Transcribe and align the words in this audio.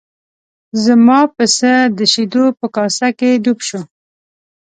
زما 0.83 1.19
پسه 1.35 1.71
د 1.97 1.99
شیدو 2.13 2.45
په 2.59 2.67
کاسه 2.75 3.07
کې 3.19 3.29
ډوب 3.43 3.59
شو. 3.67 3.81